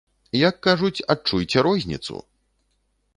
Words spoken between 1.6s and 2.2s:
розніцу!